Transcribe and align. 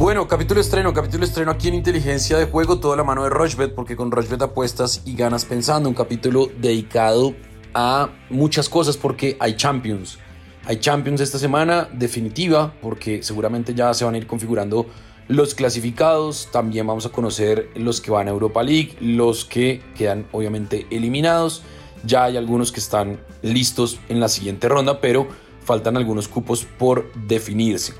Bueno, 0.00 0.26
capítulo 0.26 0.62
estreno, 0.62 0.94
capítulo 0.94 1.24
estreno 1.24 1.50
aquí 1.50 1.68
en 1.68 1.74
Inteligencia 1.74 2.38
de 2.38 2.46
Juego, 2.46 2.80
toda 2.80 2.96
la 2.96 3.04
mano 3.04 3.22
de 3.22 3.28
Rochbet, 3.28 3.74
porque 3.74 3.96
con 3.96 4.10
Rochbet 4.10 4.40
apuestas 4.40 5.02
y 5.04 5.14
ganas 5.14 5.44
pensando. 5.44 5.90
Un 5.90 5.94
capítulo 5.94 6.48
dedicado 6.58 7.34
a 7.74 8.08
muchas 8.30 8.70
cosas 8.70 8.96
porque 8.96 9.36
hay 9.38 9.56
Champions. 9.56 10.18
Hay 10.64 10.80
Champions 10.80 11.20
esta 11.20 11.38
semana, 11.38 11.86
definitiva, 11.92 12.72
porque 12.80 13.22
seguramente 13.22 13.74
ya 13.74 13.92
se 13.92 14.06
van 14.06 14.14
a 14.14 14.16
ir 14.16 14.26
configurando 14.26 14.86
los 15.28 15.54
clasificados. 15.54 16.48
También 16.50 16.86
vamos 16.86 17.04
a 17.04 17.10
conocer 17.10 17.68
los 17.74 18.00
que 18.00 18.10
van 18.10 18.26
a 18.26 18.30
Europa 18.30 18.62
League, 18.62 18.96
los 19.02 19.44
que 19.44 19.82
quedan 19.94 20.26
obviamente 20.32 20.86
eliminados. 20.90 21.62
Ya 22.04 22.24
hay 22.24 22.38
algunos 22.38 22.72
que 22.72 22.80
están 22.80 23.20
listos 23.42 24.00
en 24.08 24.18
la 24.18 24.30
siguiente 24.30 24.66
ronda, 24.66 24.98
pero 24.98 25.28
faltan 25.62 25.98
algunos 25.98 26.26
cupos 26.26 26.64
por 26.64 27.12
definirse. 27.12 27.92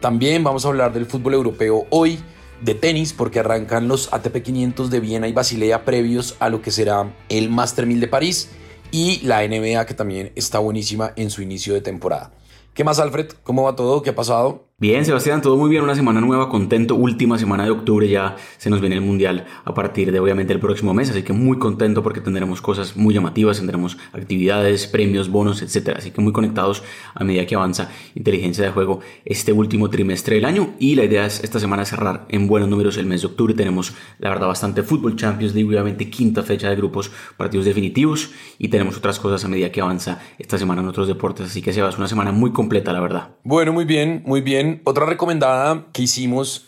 También 0.00 0.44
vamos 0.44 0.64
a 0.64 0.68
hablar 0.68 0.92
del 0.92 1.06
fútbol 1.06 1.34
europeo 1.34 1.86
hoy, 1.90 2.18
de 2.60 2.74
tenis, 2.74 3.12
porque 3.12 3.40
arrancan 3.40 3.88
los 3.88 4.12
ATP 4.12 4.42
500 4.42 4.90
de 4.90 5.00
Viena 5.00 5.28
y 5.28 5.32
Basilea 5.32 5.84
previos 5.84 6.36
a 6.38 6.48
lo 6.48 6.62
que 6.62 6.70
será 6.70 7.14
el 7.28 7.50
Master 7.50 7.86
1000 7.86 8.00
de 8.00 8.08
París 8.08 8.50
y 8.90 9.20
la 9.26 9.46
NBA 9.46 9.84
que 9.86 9.94
también 9.94 10.32
está 10.36 10.58
buenísima 10.58 11.12
en 11.16 11.30
su 11.30 11.42
inicio 11.42 11.74
de 11.74 11.80
temporada. 11.80 12.32
¿Qué 12.74 12.84
más, 12.84 12.98
Alfred? 12.98 13.28
¿Cómo 13.42 13.62
va 13.62 13.76
todo? 13.76 14.02
¿Qué 14.02 14.10
ha 14.10 14.14
pasado? 14.14 14.65
Bien, 14.78 15.06
Sebastián, 15.06 15.40
todo 15.40 15.56
muy 15.56 15.70
bien, 15.70 15.82
una 15.82 15.94
semana 15.94 16.20
nueva, 16.20 16.50
contento, 16.50 16.96
última 16.96 17.38
semana 17.38 17.64
de 17.64 17.70
octubre, 17.70 18.06
ya 18.10 18.36
se 18.58 18.68
nos 18.68 18.82
viene 18.82 18.96
el 18.96 19.00
Mundial 19.00 19.46
a 19.64 19.72
partir 19.72 20.12
de 20.12 20.20
obviamente 20.20 20.52
el 20.52 20.60
próximo 20.60 20.92
mes, 20.92 21.08
así 21.08 21.22
que 21.22 21.32
muy 21.32 21.58
contento 21.58 22.02
porque 22.02 22.20
tendremos 22.20 22.60
cosas 22.60 22.94
muy 22.94 23.14
llamativas, 23.14 23.56
tendremos 23.56 23.96
actividades, 24.12 24.86
premios, 24.86 25.30
bonos, 25.30 25.62
etcétera, 25.62 25.96
así 25.96 26.10
que 26.10 26.20
muy 26.20 26.34
conectados 26.34 26.82
a 27.14 27.24
medida 27.24 27.46
que 27.46 27.54
avanza 27.54 27.90
inteligencia 28.14 28.64
de 28.64 28.70
juego 28.70 29.00
este 29.24 29.50
último 29.50 29.88
trimestre 29.88 30.34
del 30.34 30.44
año. 30.44 30.74
Y 30.78 30.94
la 30.94 31.04
idea 31.04 31.24
es 31.24 31.42
esta 31.42 31.58
semana 31.58 31.86
cerrar 31.86 32.26
en 32.28 32.46
buenos 32.46 32.68
números 32.68 32.98
el 32.98 33.06
mes 33.06 33.22
de 33.22 33.28
octubre, 33.28 33.54
tenemos 33.54 33.94
la 34.18 34.28
verdad 34.28 34.48
bastante 34.48 34.82
fútbol, 34.82 35.16
Champions 35.16 35.54
League, 35.54 35.70
obviamente 35.70 36.10
quinta 36.10 36.42
fecha 36.42 36.68
de 36.68 36.76
grupos, 36.76 37.10
partidos 37.38 37.64
definitivos. 37.64 38.30
Y 38.58 38.68
tenemos 38.68 38.98
otras 38.98 39.18
cosas 39.20 39.42
a 39.42 39.48
medida 39.48 39.72
que 39.72 39.80
avanza 39.80 40.20
esta 40.38 40.58
semana 40.58 40.82
en 40.82 40.88
otros 40.88 41.08
deportes, 41.08 41.46
así 41.46 41.62
que 41.62 41.72
se 41.72 41.80
va, 41.80 41.88
es 41.88 41.96
una 41.96 42.08
semana 42.08 42.30
muy 42.30 42.52
completa, 42.52 42.92
la 42.92 43.00
verdad. 43.00 43.36
Bueno, 43.42 43.72
muy 43.72 43.86
bien, 43.86 44.22
muy 44.26 44.42
bien 44.42 44.65
otra 44.84 45.06
recomendada 45.06 45.86
que 45.92 46.02
hicimos 46.02 46.66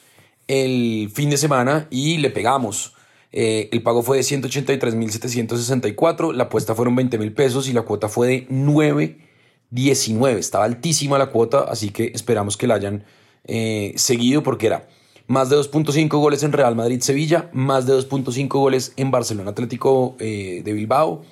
el 0.49 1.11
fin 1.15 1.31
de 1.31 1.37
semana 1.37 1.87
y 1.91 2.17
le 2.19 2.31
pegamos. 2.31 2.95
Eh, 3.31 3.69
el 3.73 3.83
pago 3.83 4.03
fue 4.03 4.17
de 4.17 4.23
183.764, 4.23 6.33
la 6.33 6.45
apuesta 6.45 6.75
fueron 6.75 6.97
20 6.97 7.19
mil 7.19 7.33
pesos 7.33 7.69
y 7.69 7.75
la 7.75 7.83
cuota 7.83 8.09
fue 8.09 8.29
de 8.29 8.49
9.19. 8.49 10.39
Estaba 10.39 10.65
altísima 10.65 11.19
la 11.19 11.27
cuota, 11.27 11.67
así 11.69 11.91
que 11.91 12.11
esperamos 12.15 12.57
que 12.57 12.67
la 12.67 12.77
hayan 12.77 13.05
eh, 13.45 13.93
seguido 13.97 14.43
porque 14.43 14.67
era 14.67 14.89
más 15.27 15.51
de 15.51 15.57
2.5 15.57 16.09
goles 16.09 16.43
en 16.43 16.53
Real 16.53 16.75
Madrid-Sevilla, 16.75 17.51
más 17.53 17.87
de 17.87 17.93
2.5 17.93 18.49
goles 18.49 18.95
en 18.97 19.11
Barcelona 19.11 19.51
Atlético 19.51 20.17
eh, 20.19 20.63
de 20.65 20.73
Bilbao, 20.73 21.23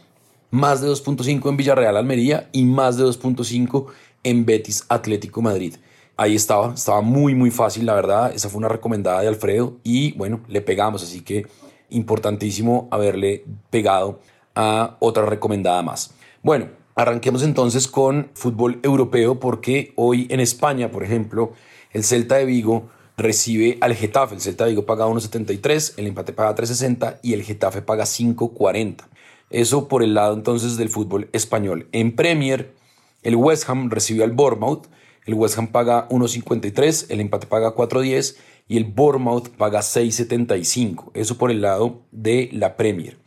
más 0.50 0.82
de 0.82 0.88
2.5 0.88 1.48
en 1.48 1.56
Villarreal 1.56 1.96
Almería 1.96 2.50
y 2.52 2.66
más 2.66 2.98
de 2.98 3.04
2.5 3.04 3.86
en 4.22 4.44
Betis 4.44 4.84
Atlético 4.90 5.40
Madrid 5.40 5.76
ahí 6.16 6.34
estaba, 6.34 6.74
estaba 6.74 7.00
muy, 7.00 7.34
muy 7.34 7.50
fácil, 7.50 7.86
la 7.86 7.94
verdad. 7.94 8.32
Esa 8.34 8.48
fue 8.48 8.58
una 8.58 8.68
recomendada 8.68 9.20
de 9.20 9.28
Alfredo 9.28 9.76
y 9.82 10.12
bueno, 10.12 10.40
le 10.48 10.60
pegamos, 10.60 11.02
así 11.02 11.20
que 11.20 11.46
importantísimo 11.90 12.88
haberle 12.90 13.44
pegado 13.70 14.20
a 14.54 14.96
otra 15.00 15.26
recomendada 15.26 15.82
más. 15.82 16.14
Bueno, 16.42 16.68
arranquemos 16.94 17.42
entonces 17.42 17.86
con 17.86 18.30
fútbol 18.34 18.80
europeo 18.82 19.38
porque 19.38 19.92
hoy 19.96 20.26
en 20.30 20.40
España, 20.40 20.90
por 20.90 21.04
ejemplo, 21.04 21.52
el 21.92 22.04
Celta 22.04 22.36
de 22.36 22.46
Vigo 22.46 22.88
recibe 23.16 23.78
al 23.80 23.94
Getafe. 23.94 24.34
El 24.34 24.40
Celta 24.40 24.64
de 24.64 24.70
Vigo 24.70 24.86
paga 24.86 25.06
1.73, 25.06 25.94
el 25.96 26.06
empate 26.06 26.32
paga 26.32 26.54
3.60 26.54 27.18
y 27.22 27.34
el 27.34 27.42
Getafe 27.42 27.82
paga 27.82 28.04
5.40. 28.04 29.04
Eso 29.50 29.86
por 29.86 30.02
el 30.02 30.14
lado 30.14 30.34
entonces 30.34 30.76
del 30.76 30.88
fútbol 30.88 31.28
español. 31.32 31.88
En 31.92 32.16
Premier, 32.16 32.74
el 33.22 33.36
West 33.36 33.68
Ham 33.68 33.90
recibe 33.90 34.24
al 34.24 34.32
Bournemouth 34.32 34.86
el 35.26 35.34
West 35.34 35.58
Ham 35.58 35.68
paga 35.68 36.08
1.53, 36.08 37.06
el 37.10 37.20
empate 37.20 37.46
paga 37.46 37.74
4.10 37.74 38.36
y 38.68 38.76
el 38.76 38.84
Bournemouth 38.84 39.48
paga 39.50 39.80
6.75. 39.80 41.10
Eso 41.14 41.36
por 41.36 41.50
el 41.50 41.60
lado 41.60 42.02
de 42.12 42.48
la 42.52 42.76
Premier. 42.76 43.18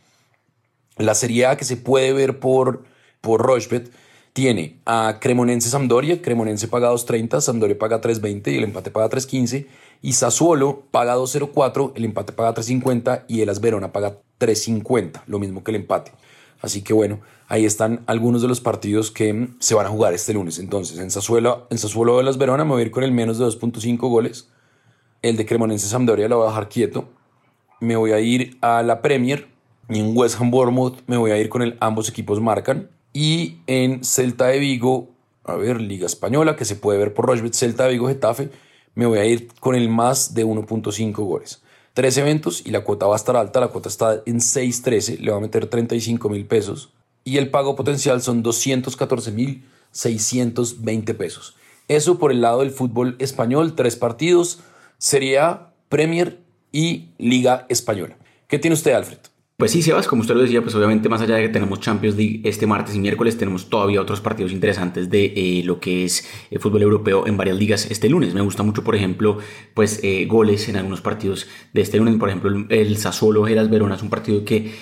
La 0.96 1.14
Serie 1.14 1.46
A 1.46 1.56
que 1.56 1.64
se 1.64 1.76
puede 1.76 2.12
ver 2.12 2.40
por, 2.40 2.84
por 3.20 3.46
tiene 4.32 4.80
a 4.86 5.18
Cremonense 5.20 5.68
Sampdoria, 5.68 6.22
Cremonense 6.22 6.68
paga 6.68 6.90
2.30, 6.92 7.40
Sampdoria 7.40 7.78
paga 7.78 8.00
3.20 8.00 8.52
y 8.52 8.56
el 8.56 8.64
empate 8.64 8.90
paga 8.90 9.10
3.15 9.10 9.66
y 10.02 10.12
Sassuolo 10.12 10.84
paga 10.90 11.16
2.04, 11.16 11.92
el 11.96 12.04
empate 12.04 12.32
paga 12.32 12.54
3.50 12.54 13.24
y 13.28 13.40
el 13.42 13.50
Verona 13.60 13.92
paga 13.92 14.18
3.50, 14.38 15.22
lo 15.26 15.38
mismo 15.38 15.64
que 15.64 15.72
el 15.72 15.76
empate. 15.76 16.12
Así 16.60 16.82
que 16.82 16.92
bueno, 16.92 17.20
ahí 17.48 17.64
están 17.64 18.02
algunos 18.06 18.42
de 18.42 18.48
los 18.48 18.60
partidos 18.60 19.10
que 19.10 19.48
se 19.58 19.74
van 19.74 19.86
a 19.86 19.88
jugar 19.88 20.14
este 20.14 20.34
lunes. 20.34 20.58
Entonces, 20.58 20.98
en 20.98 21.10
Sassuolo, 21.10 21.66
en 21.70 21.78
Sassuolo 21.78 22.18
de 22.18 22.22
las 22.22 22.38
Verona 22.38 22.64
me 22.64 22.72
voy 22.72 22.82
a 22.82 22.86
ir 22.86 22.90
con 22.90 23.02
el 23.02 23.12
menos 23.12 23.38
de 23.38 23.46
2.5 23.46 23.98
goles. 23.98 24.48
El 25.22 25.36
de 25.36 25.46
Cremonense 25.46 25.86
Sampdoria 25.86 26.28
lo 26.28 26.38
voy 26.38 26.46
a 26.46 26.50
dejar 26.50 26.68
quieto. 26.68 27.08
Me 27.80 27.96
voy 27.96 28.12
a 28.12 28.20
ir 28.20 28.58
a 28.60 28.82
la 28.82 29.02
Premier. 29.02 29.48
Y 29.88 29.98
en 29.98 30.16
West 30.16 30.40
Ham 30.40 30.50
Bournemouth 30.50 30.98
me 31.06 31.16
voy 31.16 31.32
a 31.32 31.38
ir 31.38 31.48
con 31.48 31.62
el 31.62 31.76
ambos 31.80 32.08
equipos 32.08 32.40
marcan. 32.40 32.90
Y 33.12 33.58
en 33.66 34.04
Celta 34.04 34.46
de 34.46 34.58
Vigo, 34.58 35.08
a 35.44 35.54
ver, 35.54 35.80
Liga 35.80 36.06
Española, 36.06 36.54
que 36.54 36.64
se 36.64 36.76
puede 36.76 36.98
ver 36.98 37.12
por 37.12 37.26
Rochbet, 37.26 37.54
Celta 37.54 37.84
de 37.84 37.90
Vigo, 37.90 38.06
Getafe, 38.06 38.50
me 38.94 39.06
voy 39.06 39.18
a 39.18 39.24
ir 39.24 39.48
con 39.58 39.74
el 39.74 39.88
más 39.88 40.34
de 40.34 40.46
1.5 40.46 41.12
goles 41.24 41.62
tres 41.94 42.16
eventos 42.16 42.62
y 42.64 42.70
la 42.70 42.84
cuota 42.84 43.06
va 43.06 43.14
a 43.14 43.16
estar 43.16 43.36
alta, 43.36 43.60
la 43.60 43.68
cuota 43.68 43.88
está 43.88 44.22
en 44.26 44.38
6.13, 44.38 45.18
le 45.18 45.30
va 45.30 45.38
a 45.38 45.40
meter 45.40 45.66
35 45.66 46.28
mil 46.28 46.46
pesos 46.46 46.90
y 47.24 47.38
el 47.38 47.50
pago 47.50 47.76
potencial 47.76 48.22
son 48.22 48.42
214 48.42 49.32
mil 49.32 49.64
620 49.92 51.14
pesos. 51.14 51.56
Eso 51.88 52.18
por 52.18 52.30
el 52.30 52.40
lado 52.40 52.60
del 52.60 52.70
fútbol 52.70 53.16
español, 53.18 53.74
tres 53.74 53.96
partidos, 53.96 54.60
sería 54.98 55.72
Premier 55.88 56.38
y 56.72 57.08
Liga 57.18 57.66
Española. 57.68 58.16
¿Qué 58.46 58.58
tiene 58.58 58.74
usted, 58.74 58.92
Alfred? 58.92 59.18
Pues 59.60 59.72
sí, 59.72 59.82
Sebas, 59.82 60.08
como 60.08 60.22
usted 60.22 60.34
lo 60.34 60.40
decía, 60.40 60.62
pues 60.62 60.74
obviamente 60.74 61.10
más 61.10 61.20
allá 61.20 61.36
de 61.36 61.42
que 61.42 61.48
tenemos 61.50 61.80
Champions 61.80 62.16
League 62.16 62.40
este 62.44 62.66
martes 62.66 62.94
y 62.94 62.98
miércoles, 62.98 63.36
tenemos 63.36 63.68
todavía 63.68 64.00
otros 64.00 64.22
partidos 64.22 64.52
interesantes 64.52 65.10
de 65.10 65.34
eh, 65.36 65.62
lo 65.66 65.78
que 65.78 66.06
es 66.06 66.26
el 66.50 66.56
eh, 66.56 66.60
fútbol 66.60 66.80
europeo 66.80 67.26
en 67.26 67.36
varias 67.36 67.58
ligas 67.58 67.90
este 67.90 68.08
lunes. 68.08 68.32
Me 68.32 68.40
gusta 68.40 68.62
mucho, 68.62 68.82
por 68.82 68.96
ejemplo, 68.96 69.36
pues 69.74 70.00
eh, 70.02 70.24
goles 70.24 70.66
en 70.70 70.76
algunos 70.76 71.02
partidos 71.02 71.46
de 71.74 71.82
este 71.82 71.98
lunes. 71.98 72.16
Por 72.16 72.30
ejemplo, 72.30 72.50
el, 72.70 72.96
Sassuolo 72.96 73.44
Geras 73.44 73.68
Verona 73.68 73.96
es 73.96 74.02
un 74.02 74.08
partido 74.08 74.46
que 74.46 74.72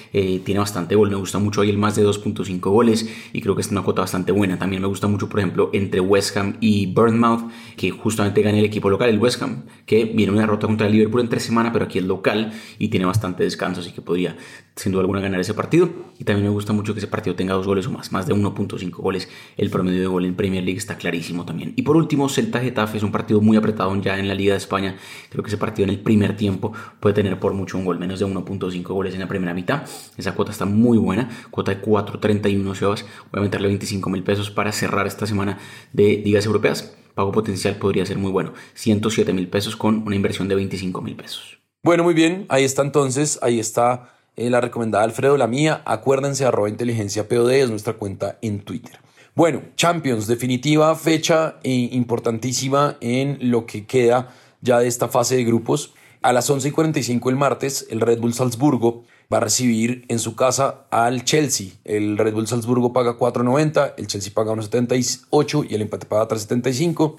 tiene 0.44 0.61
bastante 0.61 0.95
gol. 0.95 1.10
Me 1.10 1.16
gusta 1.16 1.41
mucho 1.41 1.62
ahí 1.62 1.71
el 1.71 1.78
más 1.78 1.97
de 1.97 2.06
2.5 2.06 2.60
goles 2.60 3.12
y 3.33 3.41
creo 3.41 3.56
que 3.56 3.62
es 3.62 3.72
una 3.72 3.83
cuota 3.83 4.03
bastante 4.03 4.31
buena. 4.31 4.60
También 4.60 4.81
me 4.81 4.87
gusta 4.87 5.09
mucho, 5.09 5.28
por 5.28 5.41
ejemplo, 5.41 5.71
entre 5.72 5.99
West 5.99 6.37
Ham 6.37 6.56
y 6.60 6.87
Burnmouth, 6.87 7.50
que 7.77 7.91
justamente 7.91 8.43
gane 8.43 8.60
el 8.60 8.66
equipo 8.66 8.89
local, 8.91 9.09
el 9.09 9.19
West 9.19 9.43
Ham, 9.43 9.65
que 9.87 10.05
viene 10.05 10.31
una 10.31 10.43
derrota 10.43 10.69
contra 10.69 10.87
el 10.87 10.93
Liverpool 10.93 11.22
en 11.22 11.28
tres 11.28 11.43
semanas, 11.43 11.72
pero 11.72 11.87
aquí 11.87 11.99
es 11.99 12.05
local 12.05 12.53
y 12.78 12.89
tiene 12.89 13.06
bastante 13.06 13.43
descanso, 13.43 13.81
así 13.81 13.91
que 13.91 14.03
podría 14.03 14.37
sin 14.78 14.93
duda 14.93 15.00
alguna 15.00 15.21
ganar 15.21 15.41
ese 15.41 15.55
partido. 15.55 15.91
Y 16.19 16.25
también 16.25 16.44
me 16.44 16.50
gusta 16.50 16.72
mucho 16.72 16.94
que 16.94 17.00
ese 17.00 17.09
partido 17.09 17.34
tenga 17.34 17.55
dos 17.55 17.66
goles 17.66 17.87
o 17.87 17.91
más, 17.91 18.12
más 18.12 18.27
de 18.27 18.34
1.5 18.34 18.91
goles. 18.91 19.28
El 19.56 19.71
promedio 19.71 20.00
de 20.00 20.06
gol 20.06 20.25
en 20.25 20.37
Premier 20.37 20.62
League 20.62 20.78
está 20.78 20.97
clarísimo 20.97 21.44
también. 21.44 21.72
Y 21.77 21.83
por 21.83 21.97
último, 21.97 22.28
Celta 22.28 22.61
Getafe 22.61 22.99
es 22.99 23.03
un 23.03 23.11
partido 23.11 23.41
muy 23.41 23.56
apretado 23.56 23.94
ya 24.00 24.19
en 24.19 24.28
la 24.28 24.34
Liga 24.34 24.53
de 24.53 24.59
España. 24.59 24.97
Creo 25.31 25.43
que 25.43 25.49
ese 25.49 25.59
partido 25.59 25.84
en 25.84 25.91
el 25.91 26.00
primer 26.00 26.37
tiempo 26.37 26.72
puede 27.00 27.15
tener 27.15 27.39
por 27.41 27.55
mucho 27.55 27.77
un 27.77 27.84
gol, 27.84 27.99
menos 27.99 28.21
de 28.21 28.27
1.5 28.27 28.83
goles 28.84 29.15
en 29.15 29.21
la 29.21 29.28
primera 29.28 29.53
mitad. 29.53 29.83
Esa 30.16 30.34
cuota 30.34 30.53
está 30.53 30.65
muy 30.65 30.97
buena, 30.97 31.28
cuota 31.50 31.75
de 31.75 31.83
4.31 31.83 32.75
Sebas. 32.75 33.05
Voy 33.33 33.41
a 33.41 33.43
meterle 33.43 33.69
25 33.69 34.09
mil 34.10 34.22
pesos 34.22 34.50
para 34.50 34.71
cerrar 34.72 35.06
esta 35.06 35.27
semana 35.27 35.59
de 35.93 36.22
ligas 36.24 36.47
europeas. 36.47 36.97
Pago 37.15 37.33
potencial 37.33 37.74
podría 37.77 38.07
ser 38.07 38.16
muy 38.16 38.31
bueno, 38.31 38.53
107 38.74 39.33
mil 39.33 39.48
pesos 39.48 39.74
con 39.74 40.07
una 40.07 40.15
inversión 40.15 40.47
de 40.47 40.54
25 40.54 41.03
mil 41.03 41.16
pesos. 41.16 41.59
Bueno, 41.83 42.04
muy 42.04 42.15
bien, 42.15 42.47
ahí 42.48 42.63
está 42.63 42.83
entonces, 42.83 43.41
ahí 43.42 43.59
está 43.59 44.17
eh, 44.38 44.50
la 44.50 44.60
recomendada 44.60 45.04
Alfredo, 45.04 45.36
la 45.36 45.48
mía. 45.48 45.82
Acuérdense, 45.84 46.44
arroba 46.44 46.68
inteligencia 46.68 47.28
POD 47.28 47.50
es 47.50 47.70
nuestra 47.70 47.94
cuenta 47.94 48.38
en 48.40 48.60
Twitter. 48.60 49.00
Bueno, 49.34 49.62
Champions, 49.76 50.26
definitiva 50.26 50.94
fecha 50.94 51.56
eh, 51.62 51.90
importantísima 51.92 52.96
en 53.00 53.38
lo 53.50 53.66
que 53.66 53.84
queda 53.86 54.30
ya 54.60 54.78
de 54.78 54.88
esta 54.88 55.08
fase 55.08 55.36
de 55.36 55.44
grupos. 55.44 55.92
A 56.22 56.32
las 56.32 56.48
11 56.48 56.68
y 56.68 56.70
45 56.70 57.30
el 57.30 57.36
martes, 57.36 57.86
el 57.90 58.00
Red 58.00 58.20
Bull 58.20 58.34
Salzburgo 58.34 59.04
va 59.32 59.38
a 59.38 59.40
recibir 59.40 60.04
en 60.08 60.18
su 60.18 60.34
casa 60.34 60.86
al 60.90 61.24
Chelsea. 61.24 61.72
El 61.84 62.16
Red 62.16 62.34
Bull 62.34 62.46
Salzburgo 62.46 62.92
paga 62.92 63.18
4.90, 63.18 63.94
el 63.96 64.06
Chelsea 64.06 64.32
paga 64.34 64.52
1.78 64.52 65.66
y 65.68 65.74
el 65.74 65.82
empate 65.82 66.06
paga 66.06 66.28
3.75. 66.28 67.16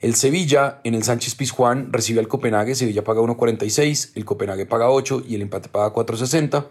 El 0.00 0.14
Sevilla 0.14 0.80
en 0.84 0.94
el 0.94 1.02
Sánchez 1.02 1.34
Pizjuán 1.34 1.92
recibe 1.92 2.20
al 2.20 2.28
Copenhague, 2.28 2.74
Sevilla 2.74 3.04
paga 3.04 3.20
1.46, 3.20 4.12
el 4.14 4.24
Copenhague 4.24 4.66
paga 4.66 4.90
8 4.90 5.22
y 5.26 5.36
el 5.36 5.42
empate 5.42 5.68
paga 5.68 5.94
4.60. 5.94 6.66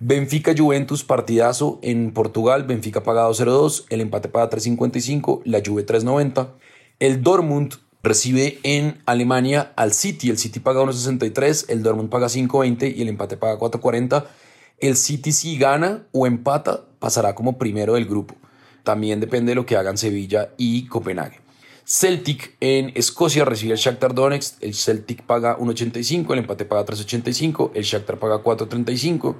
Benfica 0.00 0.54
Juventus 0.56 1.04
partidazo 1.04 1.78
en 1.82 2.12
Portugal, 2.12 2.64
Benfica 2.64 3.02
paga 3.02 3.28
2.02, 3.28 3.84
el 3.90 4.00
empate 4.00 4.28
paga 4.28 4.50
3.55, 4.50 5.42
la 5.44 5.62
Juve 5.64 5.86
3.90. 5.86 6.48
El 6.98 7.22
Dortmund 7.22 7.74
recibe 8.02 8.58
en 8.62 9.00
Alemania 9.06 9.72
al 9.76 9.92
City. 9.92 10.30
El 10.30 10.38
City 10.38 10.60
paga 10.60 10.82
1.63, 10.82 11.66
el 11.68 11.82
Dortmund 11.82 12.10
paga 12.10 12.26
5.20 12.26 12.96
y 12.96 13.02
el 13.02 13.08
empate 13.08 13.36
paga 13.36 13.58
4.40. 13.58 14.24
El 14.78 14.96
City 14.96 15.32
si 15.32 15.58
gana 15.58 16.06
o 16.12 16.26
empata 16.26 16.84
pasará 16.98 17.34
como 17.34 17.56
primero 17.56 17.94
del 17.94 18.06
grupo. 18.06 18.34
También 18.82 19.20
depende 19.20 19.52
de 19.52 19.56
lo 19.56 19.64
que 19.64 19.76
hagan 19.76 19.96
Sevilla 19.96 20.50
y 20.56 20.86
Copenhague. 20.86 21.43
Celtic 21.86 22.56
en 22.60 22.92
Escocia 22.94 23.44
recibe 23.44 23.72
al 23.72 23.78
Shakhtar 23.78 24.14
Donetsk. 24.14 24.62
El 24.62 24.74
Celtic 24.74 25.22
paga 25.22 25.58
1.85, 25.58 26.32
el 26.32 26.38
empate 26.38 26.64
paga 26.64 26.86
3.85, 26.86 27.72
el 27.74 27.82
Shakhtar 27.82 28.18
paga 28.18 28.42
4.35. 28.42 29.34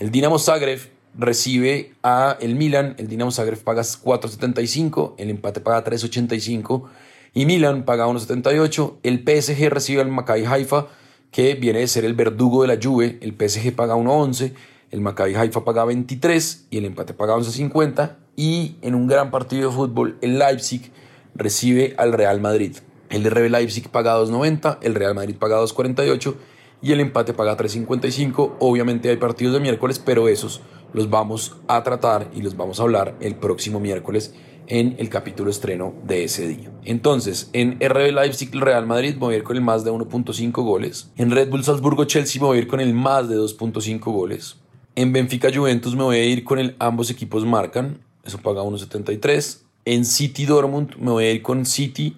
El 0.00 0.10
Dinamo 0.10 0.38
Zagreb 0.38 0.80
recibe 1.16 1.92
a 2.02 2.36
el 2.40 2.56
Milan. 2.56 2.96
El 2.98 3.08
Dinamo 3.08 3.30
Zagreb 3.30 3.62
paga 3.62 3.82
4.75, 3.82 5.14
el 5.18 5.30
empate 5.30 5.60
paga 5.60 5.84
3.85 5.84 6.84
y 7.32 7.46
Milan 7.46 7.84
paga 7.84 8.06
1.78. 8.06 8.94
El 9.04 9.18
PSG 9.20 9.68
recibe 9.68 10.02
al 10.02 10.08
Maccabi 10.08 10.44
Haifa, 10.44 10.88
que 11.30 11.54
viene 11.54 11.80
de 11.80 11.86
ser 11.86 12.04
el 12.04 12.14
verdugo 12.14 12.62
de 12.62 12.68
la 12.68 12.78
Juve. 12.82 13.18
El 13.20 13.34
PSG 13.34 13.72
paga 13.72 13.94
1.11, 13.94 14.52
el 14.90 15.00
Maccabi 15.00 15.36
Haifa 15.36 15.64
paga 15.64 15.84
23 15.84 16.66
y 16.70 16.78
el 16.78 16.86
empate 16.86 17.14
paga 17.14 17.36
11.50. 17.36 18.16
Y 18.36 18.76
en 18.82 18.96
un 18.96 19.06
gran 19.06 19.30
partido 19.30 19.70
de 19.70 19.76
fútbol, 19.76 20.18
el 20.20 20.40
Leipzig 20.40 20.90
recibe 21.34 21.94
al 21.98 22.12
Real 22.12 22.40
Madrid. 22.40 22.76
El 23.10 23.24
RB 23.30 23.50
Leipzig 23.50 23.88
paga 23.90 24.18
2.90, 24.18 24.78
el 24.82 24.94
Real 24.94 25.14
Madrid 25.14 25.36
paga 25.38 25.60
2.48 25.60 26.34
y 26.82 26.92
el 26.92 27.00
empate 27.00 27.32
paga 27.32 27.56
3.55. 27.56 28.56
Obviamente 28.58 29.08
hay 29.08 29.16
partidos 29.16 29.54
de 29.54 29.60
miércoles, 29.60 29.98
pero 29.98 30.28
esos 30.28 30.62
los 30.92 31.10
vamos 31.10 31.56
a 31.66 31.82
tratar 31.82 32.30
y 32.34 32.42
los 32.42 32.56
vamos 32.56 32.80
a 32.80 32.84
hablar 32.84 33.16
el 33.20 33.34
próximo 33.34 33.80
miércoles 33.80 34.34
en 34.66 34.96
el 34.98 35.08
capítulo 35.10 35.50
estreno 35.50 35.94
de 36.04 36.24
ese 36.24 36.48
día. 36.48 36.70
Entonces, 36.84 37.50
en 37.52 37.78
RB 37.80 38.12
Leipzig 38.12 38.50
Real 38.54 38.86
Madrid 38.86 39.16
voy 39.18 39.34
a 39.34 39.36
ir 39.38 39.44
con 39.44 39.56
el 39.56 39.62
más 39.62 39.84
de 39.84 39.90
1.5 39.90 40.52
goles. 40.62 41.10
En 41.16 41.30
Red 41.30 41.50
Bull 41.50 41.64
Salzburgo 41.64 42.04
Chelsea 42.04 42.40
me 42.40 42.48
voy 42.48 42.58
a 42.58 42.60
ir 42.62 42.68
con 42.68 42.80
el 42.80 42.94
más 42.94 43.28
de 43.28 43.36
2.5 43.36 44.00
goles. 44.04 44.56
En 44.94 45.12
Benfica 45.12 45.50
Juventus 45.52 45.96
me 45.96 46.04
voy 46.04 46.16
a 46.16 46.24
ir 46.24 46.44
con 46.44 46.58
el 46.58 46.76
ambos 46.78 47.10
equipos 47.10 47.44
marcan, 47.44 47.98
eso 48.24 48.38
paga 48.38 48.62
1.73. 48.62 49.63
En 49.84 50.04
City 50.04 50.46
Dortmund 50.46 50.96
me 50.96 51.10
voy 51.10 51.24
a 51.24 51.32
ir 51.32 51.42
con 51.42 51.66
City 51.66 52.16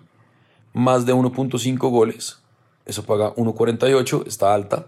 más 0.72 1.06
de 1.06 1.14
1.5 1.14 1.78
goles. 1.90 2.38
Eso 2.84 3.02
paga 3.02 3.34
1.48, 3.34 4.26
está 4.26 4.54
alta 4.54 4.86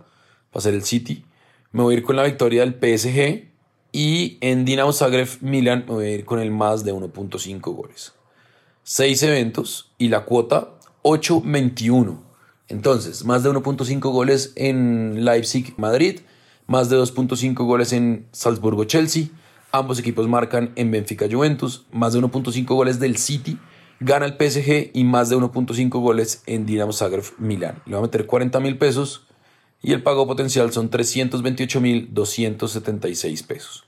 para 0.53 0.63
ser 0.63 0.75
el 0.75 0.85
City. 0.85 1.25
Me 1.73 1.83
voy 1.83 1.95
a 1.95 1.99
ir 1.99 2.05
con 2.05 2.17
la 2.17 2.23
victoria 2.25 2.65
del 2.65 2.75
PSG. 2.75 3.49
Y 3.91 4.37
en 4.43 4.65
Dinamo 4.65 4.93
Zagreb 4.93 5.29
Milan 5.41 5.85
me 5.89 5.95
voy 5.95 6.05
a 6.05 6.11
ir 6.11 6.25
con 6.25 6.41
el 6.41 6.51
más 6.51 6.85
de 6.85 6.93
1.5 6.93 7.61
goles. 7.75 8.13
Seis 8.83 9.23
eventos 9.23 9.91
y 9.99 10.09
la 10.09 10.25
cuota 10.25 10.75
8.21. 11.03 12.21
Entonces, 12.69 13.25
más 13.25 13.43
de 13.43 13.51
1.5 13.51 14.01
goles 14.13 14.53
en 14.57 15.25
Leipzig 15.25 15.75
Madrid, 15.79 16.21
más 16.67 16.91
de 16.91 16.99
2.5 16.99 17.55
goles 17.65 17.93
en 17.95 18.27
Salzburgo 18.31 18.85
Chelsea 18.85 19.29
Ambos 19.71 19.99
equipos 19.99 20.27
marcan 20.29 20.73
en 20.77 20.91
Benfica 20.91 21.27
Juventus, 21.31 21.85
más 21.93 22.15
de 22.15 22.21
1.5 22.21 22.65
goles 22.69 22.99
del 22.99 23.19
City, 23.19 23.59
gana 24.01 24.25
el 24.25 24.33
PSG 24.33 24.93
y 24.95 25.05
más 25.05 25.29
de 25.29 25.37
1.5 25.37 25.91
goles 26.01 26.43
en 26.47 26.65
Dinamo 26.65 26.93
Zagreb 26.93 27.25
Milán. 27.39 27.83
Le 27.85 27.93
va 27.93 27.99
a 27.99 28.03
meter 28.03 28.25
40 28.27 28.61
mil 28.61 28.79
pesos 28.79 29.27
y 29.83 29.93
el 29.93 30.03
pago 30.03 30.27
potencial 30.27 30.73
son 30.73 30.89
328 30.89 31.81
mil 31.81 32.09
276 32.13 33.43
pesos. 33.43 33.85